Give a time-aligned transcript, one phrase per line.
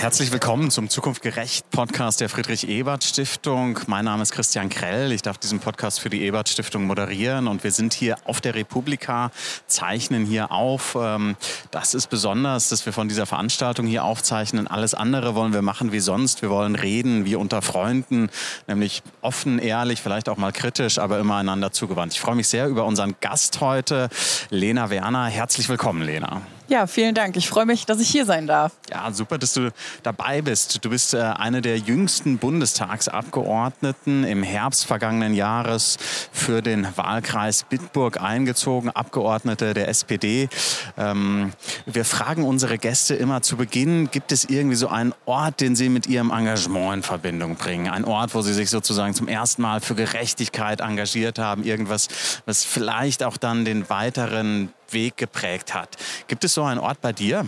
[0.00, 3.78] herzlich willkommen zum Zukunft gerecht Podcast der Friedrich Ebert Stiftung.
[3.86, 5.12] Mein Name ist Christian Krell.
[5.12, 8.54] Ich darf diesen Podcast für die Ebert Stiftung moderieren und wir sind hier auf der
[8.54, 9.30] Republika,
[9.66, 10.96] zeichnen hier auf.
[10.98, 11.36] Ähm,
[11.70, 14.66] das ist besonders, dass wir von dieser Veranstaltung hier aufzeichnen.
[14.66, 16.40] Alles andere wollen wir machen wie sonst.
[16.40, 18.30] Wir wollen reden wie unter Freunden,
[18.68, 22.14] nämlich offen, ehrlich, vielleicht auch mal kritisch, aber immer einander zugewandt.
[22.14, 24.08] Ich freue mich sehr über unseren Gast heute,
[24.48, 25.26] Lena Werner.
[25.26, 26.40] Herzlich willkommen, Lena.
[26.70, 27.36] Ja, vielen Dank.
[27.36, 28.70] Ich freue mich, dass ich hier sein darf.
[28.92, 29.72] Ja, super, dass du
[30.04, 30.84] dabei bist.
[30.84, 35.98] Du bist äh, eine der jüngsten Bundestagsabgeordneten im Herbst vergangenen Jahres
[36.30, 40.48] für den Wahlkreis Bitburg eingezogen, Abgeordnete der SPD.
[40.96, 41.54] Ähm,
[41.86, 45.88] wir fragen unsere Gäste immer zu Beginn, gibt es irgendwie so einen Ort, den sie
[45.88, 47.88] mit ihrem Engagement in Verbindung bringen?
[47.88, 52.06] Ein Ort, wo sie sich sozusagen zum ersten Mal für Gerechtigkeit engagiert haben, irgendwas,
[52.46, 55.96] was vielleicht auch dann den weiteren Weg geprägt hat.
[56.26, 57.46] Gibt es so einen Ort bei dir?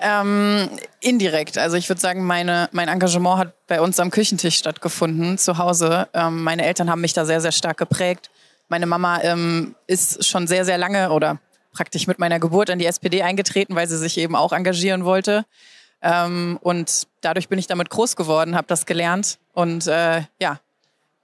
[0.00, 0.68] Ähm,
[1.00, 1.58] indirekt.
[1.58, 6.08] Also ich würde sagen, meine, mein Engagement hat bei uns am Küchentisch stattgefunden, zu Hause.
[6.12, 8.30] Ähm, meine Eltern haben mich da sehr, sehr stark geprägt.
[8.68, 11.38] Meine Mama ähm, ist schon sehr, sehr lange oder
[11.72, 15.44] praktisch mit meiner Geburt in die SPD eingetreten, weil sie sich eben auch engagieren wollte.
[16.02, 20.58] Ähm, und dadurch bin ich damit groß geworden, habe das gelernt und äh, ja,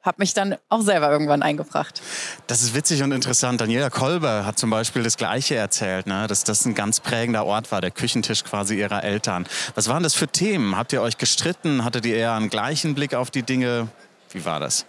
[0.08, 2.02] habe mich dann auch selber irgendwann eingebracht.
[2.48, 3.60] Das ist witzig und interessant.
[3.60, 6.26] Daniela Kolber hat zum Beispiel das Gleiche erzählt, ne?
[6.26, 9.46] dass das ein ganz prägender Ort war, der Küchentisch quasi ihrer Eltern.
[9.74, 10.76] Was waren das für Themen?
[10.76, 11.84] Habt ihr euch gestritten?
[11.84, 13.88] Hattet ihr eher einen gleichen Blick auf die Dinge?
[14.30, 14.86] Wie war das?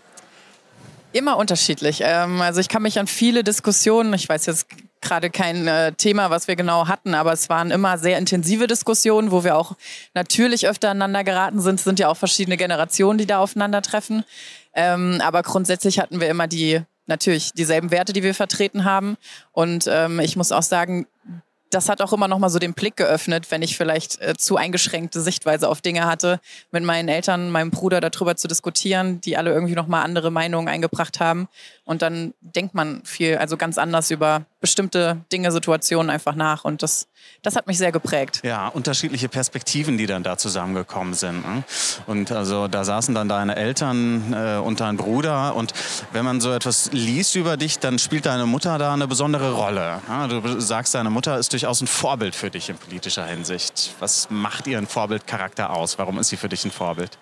[1.11, 2.01] Immer unterschiedlich.
[2.03, 4.67] Ähm, also ich kann mich an viele Diskussionen, ich weiß jetzt
[5.01, 9.31] gerade kein äh, Thema, was wir genau hatten, aber es waren immer sehr intensive Diskussionen,
[9.31, 9.75] wo wir auch
[10.13, 11.75] natürlich öfter aneinander geraten sind.
[11.75, 14.23] Es sind ja auch verschiedene Generationen, die da aufeinandertreffen.
[14.80, 19.17] Ähm, aber grundsätzlich hatten wir immer die natürlich dieselben Werte, die wir vertreten haben.
[19.52, 21.05] Und ähm, ich muss auch sagen,
[21.69, 24.55] das hat auch immer noch mal so den Blick geöffnet, wenn ich vielleicht äh, zu
[24.55, 26.39] eingeschränkte Sichtweise auf Dinge hatte,
[26.71, 30.70] mit meinen Eltern, meinem Bruder darüber zu diskutieren, die alle irgendwie noch mal andere Meinungen
[30.70, 31.49] eingebracht haben.
[31.89, 36.64] Und dann denkt man viel, also ganz anders über bestimmte Dinge, Situationen einfach nach.
[36.64, 37.08] Und das,
[37.42, 38.42] das hat mich sehr geprägt.
[38.44, 41.44] Ja, unterschiedliche Perspektiven, die dann da zusammengekommen sind.
[41.44, 41.64] Ne?
[42.05, 45.55] Und also da saßen dann deine Eltern äh, und dein Bruder.
[45.55, 45.73] Und
[46.11, 50.00] wenn man so etwas liest über dich, dann spielt deine Mutter da eine besondere Rolle.
[50.08, 53.95] Ja, du sagst, deine Mutter ist durchaus ein Vorbild für dich in politischer Hinsicht.
[54.00, 55.98] Was macht ihren Vorbildcharakter aus?
[55.98, 57.17] Warum ist sie für dich ein Vorbild?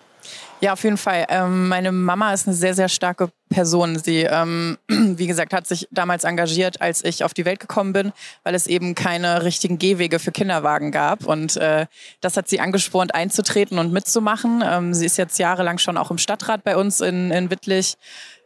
[0.60, 1.28] Ja, auf jeden Fall.
[1.30, 4.00] Ähm, meine Mama ist eine sehr, sehr starke Person.
[4.00, 8.12] Sie, ähm, wie gesagt, hat sich damals engagiert, als ich auf die Welt gekommen bin,
[8.44, 11.26] weil es eben keine richtigen Gehwege für Kinderwagen gab.
[11.26, 11.86] Und äh,
[12.22, 14.64] das hat sie angespornt, einzutreten und mitzumachen.
[14.66, 17.96] Ähm, sie ist jetzt jahrelang schon auch im Stadtrat bei uns in, in Wittlich.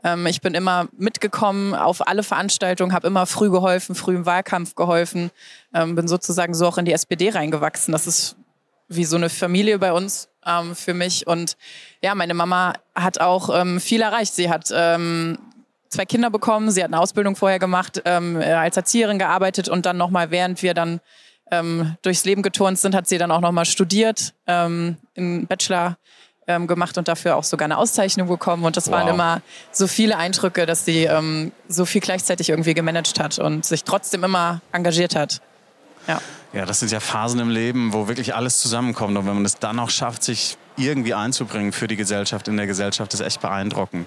[0.03, 4.75] Ähm, ich bin immer mitgekommen auf alle Veranstaltungen, habe immer früh geholfen, früh im Wahlkampf
[4.75, 5.31] geholfen,
[5.73, 7.93] ähm, bin sozusagen so auch in die SPD reingewachsen.
[7.93, 8.35] Das ist
[8.95, 11.27] wie so eine Familie bei uns ähm, für mich.
[11.27, 11.57] Und
[12.01, 14.33] ja, meine Mama hat auch ähm, viel erreicht.
[14.33, 15.37] Sie hat ähm,
[15.89, 19.85] zwei Kinder bekommen, sie hat eine Ausbildung vorher gemacht, ähm, äh, als Erzieherin gearbeitet und
[19.85, 21.01] dann nochmal, während wir dann
[21.51, 25.97] ähm, durchs Leben geturnt sind, hat sie dann auch nochmal studiert, ähm, einen Bachelor
[26.47, 28.63] ähm, gemacht und dafür auch sogar eine Auszeichnung bekommen.
[28.63, 28.93] Und das wow.
[28.93, 29.41] waren immer
[29.71, 34.23] so viele Eindrücke, dass sie ähm, so viel gleichzeitig irgendwie gemanagt hat und sich trotzdem
[34.23, 35.41] immer engagiert hat.
[36.07, 36.21] Ja.
[36.53, 39.17] Ja, das sind ja Phasen im Leben, wo wirklich alles zusammenkommt.
[39.17, 42.67] Und wenn man es dann auch schafft, sich irgendwie einzubringen für die Gesellschaft, in der
[42.67, 44.05] Gesellschaft, ist echt beeindruckend.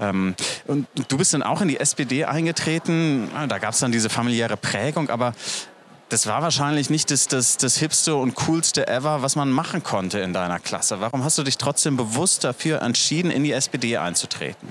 [0.00, 0.34] Ähm,
[0.66, 3.28] und du bist dann auch in die SPD eingetreten.
[3.48, 5.34] Da gab es dann diese familiäre Prägung, aber
[6.08, 10.18] das war wahrscheinlich nicht das, das, das hipste und coolste ever, was man machen konnte
[10.18, 11.00] in deiner Klasse.
[11.00, 14.68] Warum hast du dich trotzdem bewusst dafür entschieden, in die SPD einzutreten?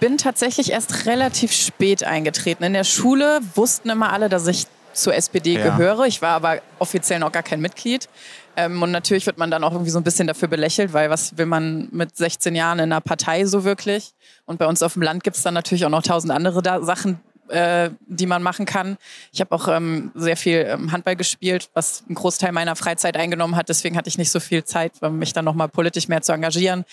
[0.00, 2.62] Ich bin tatsächlich erst relativ spät eingetreten.
[2.62, 5.70] In der Schule wussten immer alle, dass ich zur SPD ja.
[5.70, 6.04] gehöre.
[6.06, 8.08] Ich war aber offiziell noch gar kein Mitglied.
[8.54, 11.36] Ähm, und natürlich wird man dann auch irgendwie so ein bisschen dafür belächelt, weil was
[11.36, 14.14] will man mit 16 Jahren in einer Partei so wirklich?
[14.46, 16.80] Und bei uns auf dem Land gibt es dann natürlich auch noch tausend andere da
[16.80, 17.18] Sachen,
[17.50, 18.96] äh, die man machen kann.
[19.32, 23.56] Ich habe auch ähm, sehr viel ähm, Handball gespielt, was einen Großteil meiner Freizeit eingenommen
[23.56, 23.68] hat.
[23.68, 26.84] Deswegen hatte ich nicht so viel Zeit, mich dann nochmal politisch mehr zu engagieren.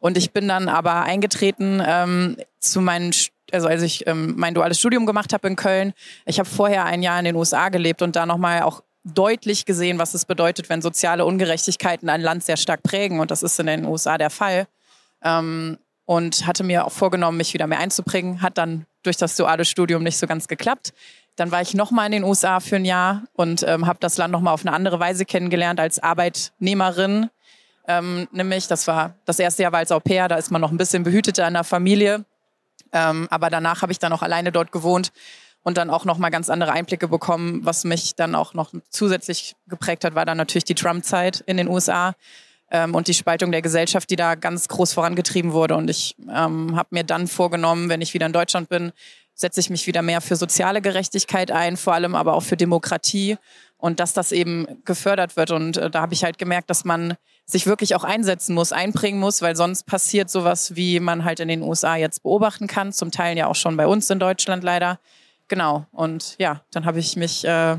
[0.00, 3.12] Und ich bin dann aber eingetreten ähm, zu meinen
[3.52, 5.92] also als ich ähm, mein duales Studium gemacht habe in Köln,
[6.24, 9.98] ich habe vorher ein Jahr in den USA gelebt und da nochmal auch deutlich gesehen,
[9.98, 13.20] was es bedeutet, wenn soziale Ungerechtigkeiten ein Land sehr stark prägen.
[13.20, 14.66] Und das ist in den USA der Fall.
[15.22, 18.42] Ähm, und hatte mir auch vorgenommen, mich wieder mehr einzubringen.
[18.42, 20.92] Hat dann durch das duale Studium nicht so ganz geklappt.
[21.36, 24.32] Dann war ich nochmal in den USA für ein Jahr und ähm, habe das Land
[24.32, 27.30] nochmal auf eine andere Weise kennengelernt als Arbeitnehmerin.
[27.88, 30.70] Ähm, nämlich, das war das erste Jahr war als Au pair, da ist man noch
[30.70, 32.24] ein bisschen behüteter in der Familie.
[32.92, 35.12] Ähm, aber danach habe ich dann auch alleine dort gewohnt
[35.62, 37.64] und dann auch nochmal ganz andere Einblicke bekommen.
[37.64, 41.68] Was mich dann auch noch zusätzlich geprägt hat, war dann natürlich die Trump-Zeit in den
[41.68, 42.14] USA
[42.70, 45.76] ähm, und die Spaltung der Gesellschaft, die da ganz groß vorangetrieben wurde.
[45.76, 48.92] Und ich ähm, habe mir dann vorgenommen, wenn ich wieder in Deutschland bin,
[49.34, 53.38] setze ich mich wieder mehr für soziale Gerechtigkeit ein, vor allem aber auch für Demokratie
[53.78, 55.50] und dass das eben gefördert wird.
[55.50, 57.14] Und äh, da habe ich halt gemerkt, dass man
[57.46, 61.48] sich wirklich auch einsetzen muss, einbringen muss, weil sonst passiert sowas, wie man halt in
[61.48, 65.00] den USA jetzt beobachten kann, zum Teil ja auch schon bei uns in Deutschland leider.
[65.48, 65.86] Genau.
[65.90, 67.78] Und ja, dann habe ich mich äh,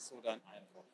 [0.00, 0.86] so dein Eindruck?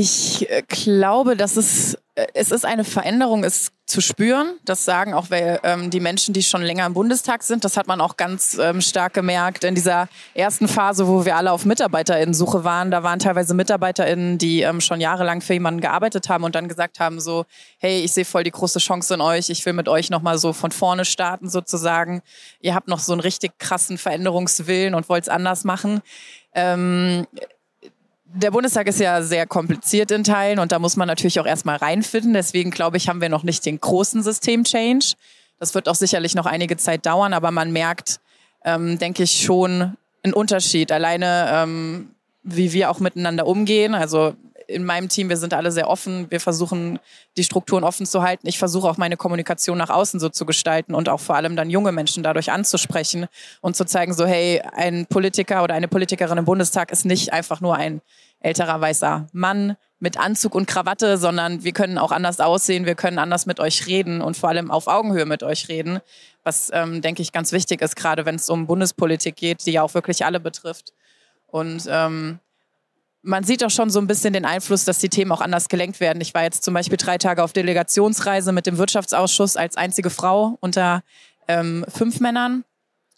[0.00, 4.56] Ich äh, glaube, dass es, äh, es ist eine Veränderung ist zu spüren.
[4.64, 7.64] Das sagen auch ähm, die Menschen, die schon länger im Bundestag sind.
[7.64, 11.50] Das hat man auch ganz ähm, stark gemerkt in dieser ersten Phase, wo wir alle
[11.50, 12.92] auf MitarbeiterInnen-Suche waren.
[12.92, 17.00] Da waren teilweise MitarbeiterInnen, die ähm, schon jahrelang für jemanden gearbeitet haben und dann gesagt
[17.00, 17.44] haben so,
[17.78, 19.50] hey, ich sehe voll die große Chance in euch.
[19.50, 22.22] Ich will mit euch nochmal so von vorne starten sozusagen.
[22.60, 26.02] Ihr habt noch so einen richtig krassen Veränderungswillen und wollt es anders machen.
[26.54, 27.26] Ähm,
[28.34, 31.76] der Bundestag ist ja sehr kompliziert in Teilen und da muss man natürlich auch erstmal
[31.76, 32.34] reinfinden.
[32.34, 35.14] Deswegen glaube ich, haben wir noch nicht den großen System-Change.
[35.58, 38.20] Das wird auch sicherlich noch einige Zeit dauern, aber man merkt,
[38.64, 40.92] ähm, denke ich, schon einen Unterschied.
[40.92, 42.10] Alleine, ähm,
[42.42, 43.94] wie wir auch miteinander umgehen.
[43.94, 44.34] Also
[44.68, 46.30] in meinem Team, wir sind alle sehr offen.
[46.30, 46.98] Wir versuchen,
[47.36, 48.46] die Strukturen offen zu halten.
[48.46, 51.70] Ich versuche auch meine Kommunikation nach außen so zu gestalten und auch vor allem dann
[51.70, 53.26] junge Menschen dadurch anzusprechen
[53.62, 57.62] und zu zeigen, so, hey, ein Politiker oder eine Politikerin im Bundestag ist nicht einfach
[57.62, 58.02] nur ein
[58.40, 63.18] älterer weißer Mann mit Anzug und Krawatte, sondern wir können auch anders aussehen, wir können
[63.18, 66.00] anders mit euch reden und vor allem auf Augenhöhe mit euch reden,
[66.44, 69.82] was, ähm, denke ich, ganz wichtig ist, gerade wenn es um Bundespolitik geht, die ja
[69.82, 70.92] auch wirklich alle betrifft.
[71.46, 72.38] Und ähm,
[73.22, 76.00] man sieht auch schon so ein bisschen den Einfluss, dass die Themen auch anders gelenkt
[76.00, 76.20] werden.
[76.20, 80.56] Ich war jetzt zum Beispiel drei Tage auf Delegationsreise mit dem Wirtschaftsausschuss als einzige Frau
[80.60, 81.02] unter
[81.48, 82.64] ähm, fünf Männern.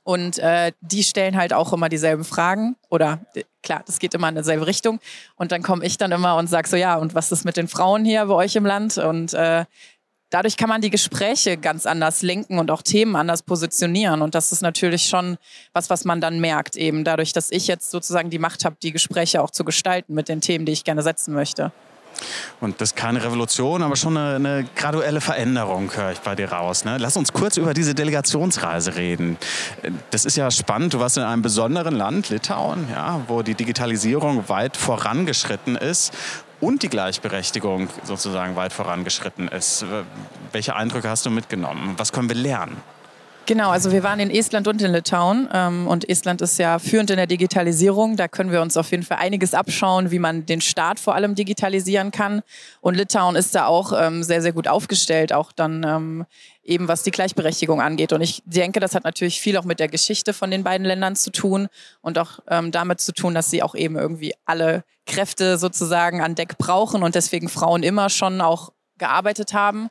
[0.02, 2.76] Und äh, die stellen halt auch immer dieselben Fragen.
[2.88, 3.20] Oder
[3.62, 4.98] klar, das geht immer in dieselbe Richtung.
[5.36, 7.68] Und dann komme ich dann immer und sage so, ja, und was ist mit den
[7.68, 8.96] Frauen hier bei euch im Land?
[8.96, 9.66] Und äh,
[10.30, 14.22] dadurch kann man die Gespräche ganz anders lenken und auch Themen anders positionieren.
[14.22, 15.36] Und das ist natürlich schon
[15.72, 18.92] was, was man dann merkt, eben dadurch, dass ich jetzt sozusagen die Macht habe, die
[18.92, 21.72] Gespräche auch zu gestalten mit den Themen, die ich gerne setzen möchte.
[22.60, 26.52] Und das ist keine Revolution, aber schon eine, eine graduelle Veränderung, höre ich bei dir
[26.52, 26.84] raus.
[26.84, 26.98] Ne?
[26.98, 29.38] Lass uns kurz über diese Delegationsreise reden.
[30.10, 30.92] Das ist ja spannend.
[30.92, 36.12] Du warst in einem besonderen Land, Litauen, ja, wo die Digitalisierung weit vorangeschritten ist
[36.60, 39.84] und die Gleichberechtigung sozusagen weit vorangeschritten ist.
[40.52, 41.94] Welche Eindrücke hast du mitgenommen?
[41.96, 42.76] Was können wir lernen?
[43.46, 47.10] Genau, also wir waren in Estland und in Litauen ähm, und Estland ist ja führend
[47.10, 48.16] in der Digitalisierung.
[48.16, 51.34] Da können wir uns auf jeden Fall einiges abschauen, wie man den Staat vor allem
[51.34, 52.42] digitalisieren kann.
[52.80, 56.26] Und Litauen ist da auch ähm, sehr, sehr gut aufgestellt, auch dann ähm,
[56.62, 58.12] eben was die Gleichberechtigung angeht.
[58.12, 61.16] Und ich denke, das hat natürlich viel auch mit der Geschichte von den beiden Ländern
[61.16, 61.68] zu tun
[62.02, 66.36] und auch ähm, damit zu tun, dass sie auch eben irgendwie alle Kräfte sozusagen an
[66.36, 69.88] Deck brauchen und deswegen Frauen immer schon auch gearbeitet haben.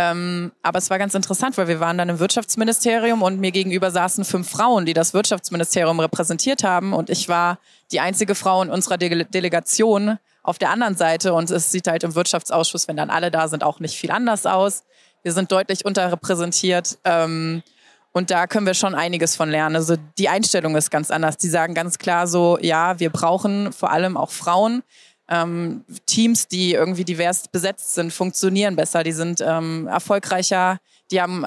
[0.00, 3.90] Ähm, aber es war ganz interessant, weil wir waren dann im Wirtschaftsministerium und mir gegenüber
[3.90, 6.92] saßen fünf Frauen, die das Wirtschaftsministerium repräsentiert haben.
[6.92, 7.58] Und ich war
[7.90, 11.34] die einzige Frau in unserer De Delegation auf der anderen Seite.
[11.34, 14.46] Und es sieht halt im Wirtschaftsausschuss, wenn dann alle da sind, auch nicht viel anders
[14.46, 14.84] aus.
[15.24, 16.98] Wir sind deutlich unterrepräsentiert.
[17.02, 17.64] Ähm,
[18.12, 19.74] und da können wir schon einiges von lernen.
[19.74, 21.38] Also die Einstellung ist ganz anders.
[21.38, 24.84] Die sagen ganz klar so, ja, wir brauchen vor allem auch Frauen
[25.28, 30.78] ähm, Teams, die irgendwie divers besetzt sind, funktionieren besser, die sind ähm, erfolgreicher,
[31.10, 31.46] die haben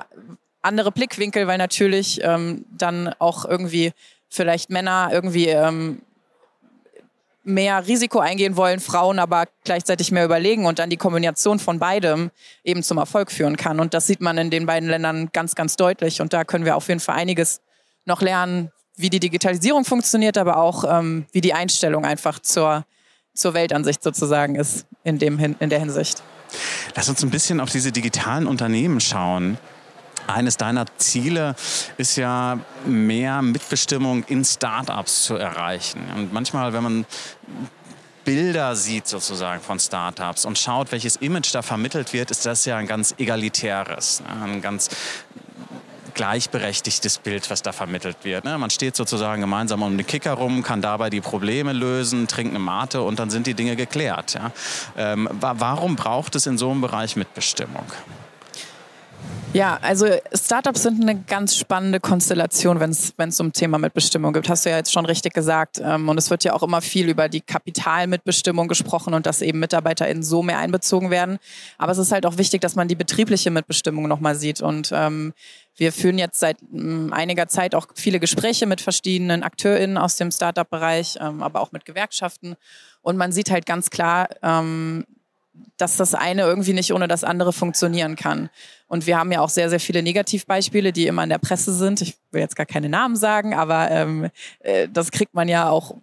[0.62, 3.94] andere Blickwinkel, weil natürlich ähm, dann auch irgendwie
[4.30, 6.02] vielleicht Männer irgendwie ähm,
[7.44, 12.30] mehr Risiko eingehen wollen, Frauen aber gleichzeitig mehr überlegen und dann die Kombination von beidem
[12.64, 13.80] eben zum Erfolg führen kann.
[13.80, 16.22] Und das sieht man in den beiden Ländern ganz, ganz deutlich.
[16.22, 17.62] Und da können wir auf jeden Fall einiges
[18.06, 22.86] noch lernen, wie die Digitalisierung funktioniert, aber auch ähm, wie die Einstellung einfach zur
[23.34, 26.22] zur Weltansicht sozusagen ist in, dem, in der Hinsicht.
[26.96, 29.58] Lass uns ein bisschen auf diese digitalen Unternehmen schauen.
[30.28, 31.56] Eines deiner Ziele
[31.98, 36.02] ist ja, mehr Mitbestimmung in Startups zu erreichen.
[36.16, 37.06] Und manchmal, wenn man
[38.24, 42.78] Bilder sieht sozusagen von Startups und schaut, welches Image da vermittelt wird, ist das ja
[42.78, 44.90] ein ganz egalitäres, ein ganz
[46.14, 48.44] gleichberechtigtes Bild, was da vermittelt wird.
[48.44, 48.58] Ne?
[48.58, 52.60] Man steht sozusagen gemeinsam um den Kicker rum, kann dabei die Probleme lösen, trinkt eine
[52.60, 54.34] Mate und dann sind die Dinge geklärt.
[54.34, 54.52] Ja?
[54.98, 57.86] Ähm, warum braucht es in so einem Bereich Mitbestimmung?
[59.54, 64.48] Ja, also Startups sind eine ganz spannende Konstellation, wenn es um Thema Mitbestimmung geht.
[64.48, 65.82] Hast du ja jetzt schon richtig gesagt.
[65.84, 69.60] Ähm, und es wird ja auch immer viel über die Kapitalmitbestimmung gesprochen und dass eben
[69.60, 71.38] MitarbeiterInnen so mehr einbezogen werden.
[71.78, 74.62] Aber es ist halt auch wichtig, dass man die betriebliche Mitbestimmung nochmal sieht.
[74.62, 75.34] Und ähm,
[75.76, 80.32] wir führen jetzt seit ähm, einiger Zeit auch viele Gespräche mit verschiedenen AkteurInnen aus dem
[80.32, 82.56] Startup-Bereich, ähm, aber auch mit Gewerkschaften.
[83.02, 85.04] Und man sieht halt ganz klar, ähm,
[85.78, 88.50] dass das eine irgendwie nicht ohne das andere funktionieren kann.
[88.88, 92.02] Und wir haben ja auch sehr, sehr viele Negativbeispiele, die immer in der Presse sind.
[92.02, 94.30] Ich will jetzt gar keine Namen sagen, aber ähm,
[94.60, 95.96] äh, das kriegt man ja auch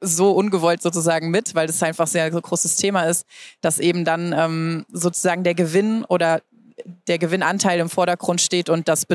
[0.00, 3.26] so ungewollt sozusagen mit, weil das einfach sehr großes Thema ist,
[3.60, 6.42] dass eben dann ähm, sozusagen der Gewinn oder
[7.06, 9.06] der Gewinnanteil im Vordergrund steht und das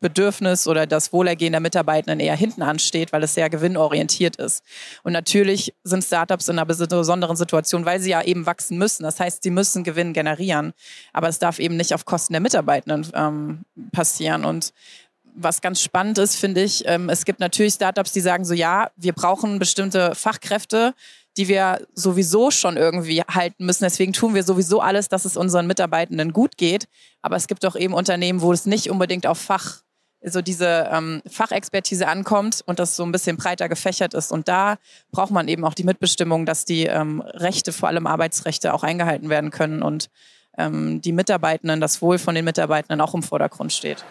[0.00, 4.64] Bedürfnis oder das Wohlergehen der Mitarbeitenden eher hinten ansteht, weil es sehr gewinnorientiert ist.
[5.02, 9.02] Und natürlich sind Startups in einer besonderen Situation, weil sie ja eben wachsen müssen.
[9.02, 10.72] Das heißt, sie müssen Gewinn generieren.
[11.12, 13.60] Aber es darf eben nicht auf Kosten der Mitarbeitenden ähm,
[13.92, 14.44] passieren.
[14.44, 14.72] Und
[15.34, 18.90] was ganz spannend ist, finde ich, ähm, es gibt natürlich Startups, die sagen so, ja,
[18.96, 20.94] wir brauchen bestimmte Fachkräfte,
[21.36, 23.84] die wir sowieso schon irgendwie halten müssen.
[23.84, 26.88] Deswegen tun wir sowieso alles, dass es unseren Mitarbeitenden gut geht.
[27.22, 29.82] Aber es gibt auch eben Unternehmen, wo es nicht unbedingt auf Fach
[30.22, 34.32] so diese ähm, Fachexpertise ankommt und das so ein bisschen breiter gefächert ist.
[34.32, 34.76] Und da
[35.12, 39.30] braucht man eben auch die Mitbestimmung, dass die ähm, Rechte, vor allem Arbeitsrechte, auch eingehalten
[39.30, 40.10] werden können und
[40.58, 44.04] ähm, die Mitarbeitenden, das Wohl von den Mitarbeitenden auch im Vordergrund steht.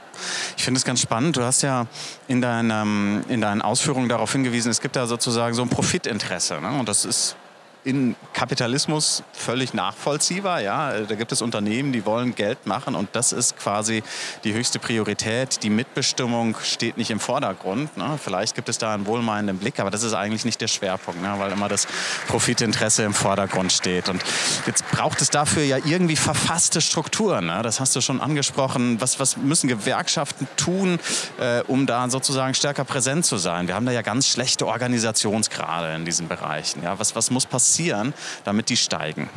[0.57, 1.37] Ich finde es ganz spannend.
[1.37, 1.87] Du hast ja
[2.27, 6.59] in, deinem, in deinen Ausführungen darauf hingewiesen, es gibt da sozusagen so ein Profitinteresse.
[6.61, 6.79] Ne?
[6.79, 7.35] Und das ist
[7.83, 10.61] in Kapitalismus völlig nachvollziehbar.
[10.61, 10.99] Ja?
[10.99, 14.03] Da gibt es Unternehmen, die wollen Geld machen und das ist quasi
[14.43, 15.63] die höchste Priorität.
[15.63, 17.95] Die Mitbestimmung steht nicht im Vordergrund.
[17.95, 18.19] Ne?
[18.21, 21.35] Vielleicht gibt es da einen wohlmeinenden Blick, aber das ist eigentlich nicht der Schwerpunkt, ne?
[21.37, 21.87] weil immer das
[22.27, 24.09] Profitinteresse im Vordergrund steht.
[24.09, 24.21] Und
[24.65, 27.45] jetzt braucht es dafür ja irgendwie verfasste Strukturen.
[27.45, 27.61] Ne?
[27.63, 28.99] Das hast du schon angesprochen.
[28.99, 30.99] Was, was müssen Gewerkschaften tun,
[31.39, 33.67] äh, um da sozusagen stärker präsent zu sein?
[33.67, 36.83] Wir haben da ja ganz schlechte Organisationsgrade in diesen Bereichen.
[36.83, 36.99] Ja?
[36.99, 37.68] Was, was muss passieren?
[37.69, 39.29] Passieren, damit die steigen?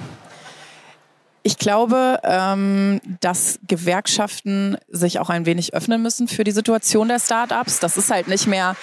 [1.45, 7.19] Ich glaube, ähm, dass Gewerkschaften sich auch ein wenig öffnen müssen für die Situation der
[7.19, 7.81] Startups.
[7.81, 8.77] Das ist halt nicht mehr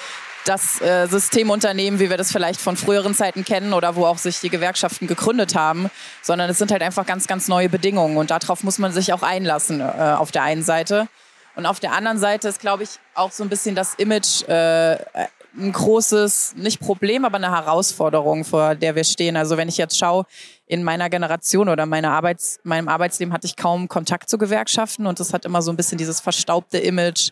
[0.46, 4.39] das äh, Systemunternehmen, wie wir das vielleicht von früheren Zeiten kennen oder wo auch sich
[4.39, 5.89] die Gewerkschaften gegründet haben,
[6.22, 9.24] sondern es sind halt einfach ganz, ganz neue Bedingungen und darauf muss man sich auch
[9.24, 11.08] einlassen äh, auf der einen Seite.
[11.56, 14.98] Und auf der anderen Seite ist, glaube ich, auch so ein bisschen das Image äh,
[15.58, 19.36] ein großes, nicht Problem, aber eine Herausforderung, vor der wir stehen.
[19.36, 20.25] Also wenn ich jetzt schaue,
[20.68, 25.20] in meiner Generation oder meine Arbeits-, meinem Arbeitsleben hatte ich kaum Kontakt zu Gewerkschaften und
[25.20, 27.32] das hat immer so ein bisschen dieses verstaubte Image,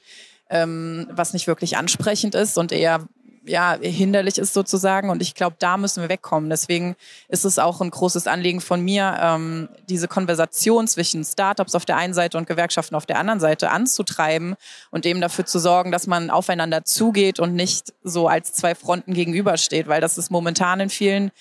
[0.50, 3.08] ähm, was nicht wirklich ansprechend ist und eher
[3.48, 5.10] ja, hinderlich ist sozusagen.
[5.10, 6.50] Und ich glaube, da müssen wir wegkommen.
[6.50, 6.96] Deswegen
[7.28, 11.98] ist es auch ein großes Anliegen von mir, ähm, diese Konversation zwischen Startups auf der
[11.98, 14.56] einen Seite und Gewerkschaften auf der anderen Seite anzutreiben
[14.92, 19.14] und eben dafür zu sorgen, dass man aufeinander zugeht und nicht so als zwei Fronten
[19.14, 21.32] gegenübersteht, weil das ist momentan in vielen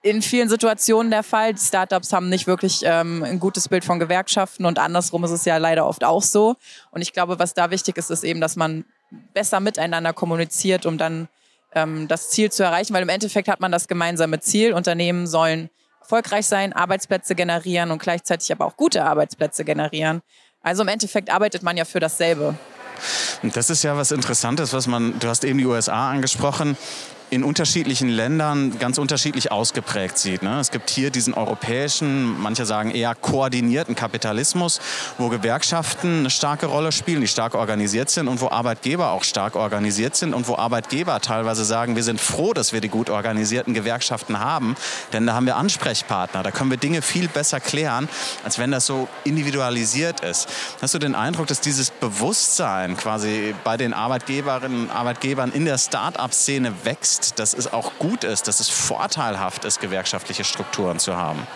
[0.00, 1.56] in vielen Situationen der Fall.
[1.58, 5.56] Startups haben nicht wirklich ähm, ein gutes Bild von Gewerkschaften und andersrum ist es ja
[5.56, 6.54] leider oft auch so.
[6.92, 8.84] Und ich glaube, was da wichtig ist, ist eben, dass man
[9.32, 11.28] besser miteinander kommuniziert, um dann
[11.74, 14.72] ähm, das Ziel zu erreichen, weil im Endeffekt hat man das gemeinsame Ziel.
[14.72, 20.22] Unternehmen sollen erfolgreich sein, Arbeitsplätze generieren und gleichzeitig aber auch gute Arbeitsplätze generieren.
[20.62, 22.54] Also im Endeffekt arbeitet man ja für dasselbe.
[23.42, 26.76] Das ist ja was Interessantes, was man, du hast eben die USA angesprochen
[27.30, 30.42] in unterschiedlichen Ländern ganz unterschiedlich ausgeprägt sieht.
[30.42, 30.60] Ne?
[30.60, 34.80] Es gibt hier diesen europäischen, manche sagen eher koordinierten Kapitalismus,
[35.18, 39.56] wo Gewerkschaften eine starke Rolle spielen, die stark organisiert sind und wo Arbeitgeber auch stark
[39.56, 43.74] organisiert sind und wo Arbeitgeber teilweise sagen, wir sind froh, dass wir die gut organisierten
[43.74, 44.74] Gewerkschaften haben,
[45.12, 48.08] denn da haben wir Ansprechpartner, da können wir Dinge viel besser klären,
[48.44, 50.48] als wenn das so individualisiert ist.
[50.80, 55.78] Hast du den Eindruck, dass dieses Bewusstsein quasi bei den Arbeitgeberinnen und Arbeitgebern in der
[55.78, 57.17] Start-up-Szene wächst?
[57.18, 61.46] Ist, dass es auch gut ist, dass es vorteilhaft ist, gewerkschaftliche Strukturen zu haben?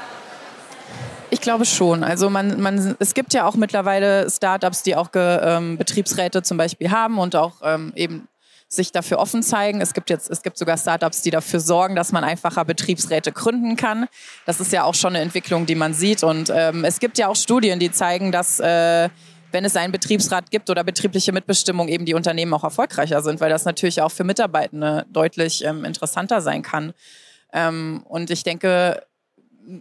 [1.30, 2.04] Ich glaube schon.
[2.04, 6.90] Also man, man, es gibt ja auch mittlerweile Startups, die auch ähm, Betriebsräte zum Beispiel
[6.90, 8.28] haben und auch ähm, eben
[8.68, 9.80] sich dafür offen zeigen.
[9.80, 13.76] Es gibt jetzt, es gibt sogar Startups, die dafür sorgen, dass man einfacher Betriebsräte gründen
[13.76, 14.08] kann.
[14.46, 16.22] Das ist ja auch schon eine Entwicklung, die man sieht.
[16.22, 19.08] Und ähm, es gibt ja auch Studien, die zeigen, dass äh,
[19.52, 23.50] wenn es einen Betriebsrat gibt oder betriebliche Mitbestimmung, eben die Unternehmen auch erfolgreicher sind, weil
[23.50, 26.92] das natürlich auch für Mitarbeitende deutlich ähm, interessanter sein kann.
[27.52, 29.02] Ähm, und ich denke,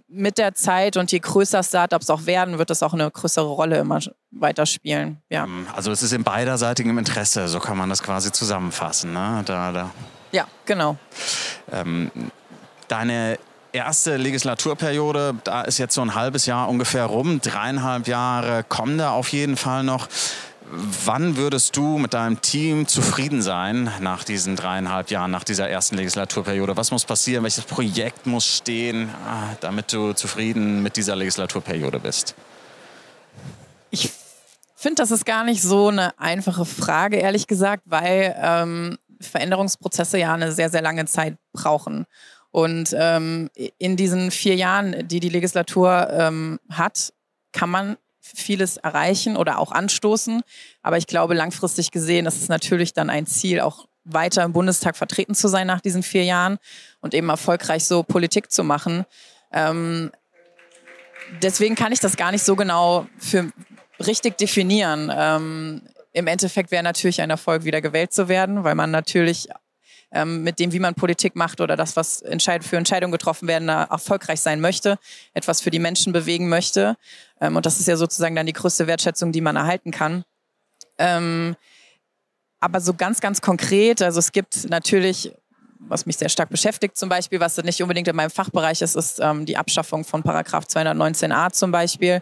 [0.07, 3.79] mit der Zeit und je größer Startups auch werden, wird das auch eine größere Rolle
[3.79, 3.99] immer
[4.31, 5.21] weiter spielen.
[5.29, 5.45] Ja.
[5.45, 9.13] Ähm, also es ist in beiderseitigem Interesse, so kann man das quasi zusammenfassen.
[9.13, 9.43] Ne?
[9.45, 9.91] Da, da.
[10.31, 10.97] Ja, genau.
[11.71, 12.11] Ähm,
[12.87, 13.37] deine
[13.73, 19.11] erste Legislaturperiode, da ist jetzt so ein halbes Jahr ungefähr rum, dreieinhalb Jahre kommen da
[19.11, 20.07] auf jeden Fall noch.
[20.73, 25.97] Wann würdest du mit deinem Team zufrieden sein nach diesen dreieinhalb Jahren, nach dieser ersten
[25.97, 26.77] Legislaturperiode?
[26.77, 27.43] Was muss passieren?
[27.43, 32.35] Welches Projekt muss stehen, ah, damit du zufrieden mit dieser Legislaturperiode bist?
[33.89, 34.11] Ich
[34.77, 40.33] finde, das ist gar nicht so eine einfache Frage, ehrlich gesagt, weil ähm, Veränderungsprozesse ja
[40.33, 42.05] eine sehr, sehr lange Zeit brauchen.
[42.51, 47.13] Und ähm, in diesen vier Jahren, die die Legislatur ähm, hat,
[47.53, 50.43] kann man vieles erreichen oder auch anstoßen.
[50.81, 54.97] Aber ich glaube, langfristig gesehen ist es natürlich dann ein Ziel, auch weiter im Bundestag
[54.97, 56.57] vertreten zu sein nach diesen vier Jahren
[57.01, 59.05] und eben erfolgreich so Politik zu machen.
[59.51, 60.11] Ähm,
[61.41, 63.51] deswegen kann ich das gar nicht so genau für
[64.05, 65.11] richtig definieren.
[65.13, 65.81] Ähm,
[66.13, 69.49] Im Endeffekt wäre natürlich ein Erfolg, wieder gewählt zu werden, weil man natürlich
[70.11, 73.69] ähm, mit dem, wie man Politik macht oder das, was entscheid für Entscheidungen getroffen werden,
[73.69, 74.97] erfolgreich sein möchte,
[75.33, 76.97] etwas für die Menschen bewegen möchte.
[77.39, 80.23] Ähm, und das ist ja sozusagen dann die größte Wertschätzung, die man erhalten kann.
[80.97, 81.55] Ähm,
[82.59, 85.33] aber so ganz, ganz konkret, also es gibt natürlich
[85.87, 89.19] was mich sehr stark beschäftigt zum Beispiel, was nicht unbedingt in meinem Fachbereich ist, ist
[89.19, 92.21] ähm, die Abschaffung von Paragraph 219a zum Beispiel.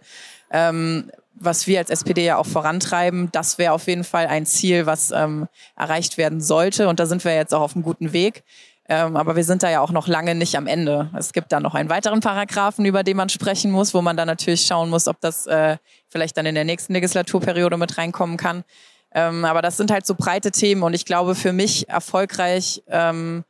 [0.51, 4.86] Ähm, was wir als SPD ja auch vorantreiben, das wäre auf jeden Fall ein Ziel,
[4.86, 6.88] was ähm, erreicht werden sollte.
[6.88, 8.43] Und da sind wir jetzt auch auf einem guten Weg.
[8.91, 11.12] Ähm, aber wir sind da ja auch noch lange nicht am Ende.
[11.15, 14.27] Es gibt da noch einen weiteren Paragraphen, über den man sprechen muss, wo man dann
[14.27, 15.77] natürlich schauen muss, ob das äh,
[16.08, 18.63] vielleicht dann in der nächsten Legislaturperiode mit reinkommen kann.
[19.12, 23.43] Ähm, aber das sind halt so breite Themen und ich glaube, für mich erfolgreich ähm,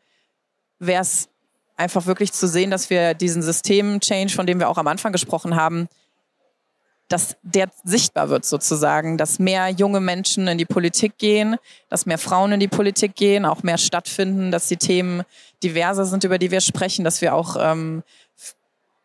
[0.77, 1.29] wäre es
[1.77, 5.55] einfach wirklich zu sehen, dass wir diesen System-Change, von dem wir auch am Anfang gesprochen
[5.55, 5.87] haben,
[7.09, 11.57] dass der sichtbar wird sozusagen, dass mehr junge Menschen in die Politik gehen,
[11.89, 15.23] dass mehr Frauen in die Politik gehen, auch mehr stattfinden, dass die Themen
[15.63, 18.03] diverser sind, über die wir sprechen, dass wir auch ähm,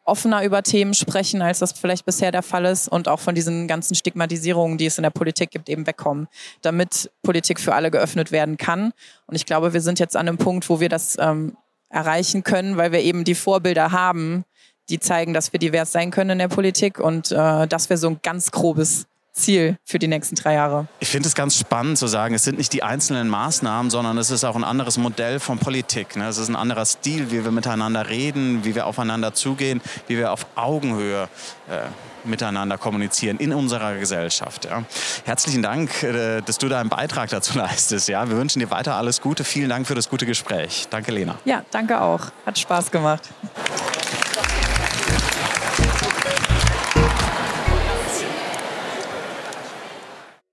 [0.05, 3.67] offener über Themen sprechen, als das vielleicht bisher der Fall ist und auch von diesen
[3.67, 6.29] ganzen Stigmatisierungen, die es in der Politik gibt, eben wegkommen,
[6.61, 8.93] damit Politik für alle geöffnet werden kann.
[9.27, 11.57] Und ich glaube, wir sind jetzt an einem Punkt, wo wir das ähm,
[11.89, 14.45] erreichen können, weil wir eben die Vorbilder haben,
[14.89, 16.99] die zeigen, dass wir divers sein können in der Politik.
[16.99, 20.87] Und äh, das wäre so ein ganz grobes Ziel für die nächsten drei Jahre.
[21.01, 24.31] Ich finde es ganz spannend zu sagen, es sind nicht die einzelnen Maßnahmen, sondern es
[24.31, 26.17] ist auch ein anderes Modell von Politik.
[26.17, 26.29] Ne?
[26.29, 30.33] Es ist ein anderer Stil, wie wir miteinander reden, wie wir aufeinander zugehen, wie wir
[30.33, 31.29] auf Augenhöhe
[31.69, 31.81] äh,
[32.23, 34.67] miteinander kommunizieren in unserer Gesellschaft.
[34.67, 34.85] Ja?
[35.25, 38.09] Herzlichen Dank, äh, dass du da einen Beitrag dazu leistest.
[38.09, 38.29] Ja?
[38.29, 39.43] Wir wünschen dir weiter alles Gute.
[39.43, 40.87] Vielen Dank für das gute Gespräch.
[40.91, 41.37] Danke, Lena.
[41.45, 42.21] Ja, danke auch.
[42.47, 43.31] Hat Spaß gemacht.